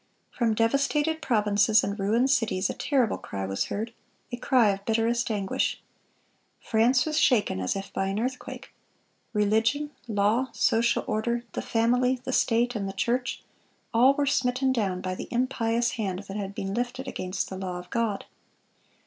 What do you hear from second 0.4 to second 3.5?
devastated provinces and ruined cities a terrible cry